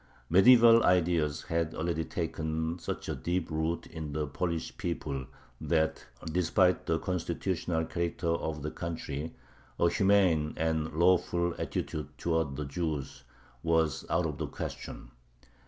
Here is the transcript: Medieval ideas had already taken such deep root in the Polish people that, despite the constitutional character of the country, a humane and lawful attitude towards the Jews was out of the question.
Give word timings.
Medieval 0.31 0.83
ideas 0.83 1.43
had 1.43 1.75
already 1.75 2.03
taken 2.03 2.79
such 2.79 3.07
deep 3.21 3.51
root 3.51 3.85
in 3.85 4.13
the 4.13 4.25
Polish 4.25 4.75
people 4.77 5.27
that, 5.61 6.07
despite 6.31 6.87
the 6.87 6.97
constitutional 6.97 7.85
character 7.85 8.29
of 8.29 8.63
the 8.63 8.71
country, 8.71 9.35
a 9.79 9.91
humane 9.91 10.55
and 10.57 10.91
lawful 10.95 11.53
attitude 11.59 12.09
towards 12.17 12.55
the 12.57 12.65
Jews 12.65 13.25
was 13.61 14.03
out 14.09 14.25
of 14.25 14.39
the 14.39 14.47
question. 14.47 15.11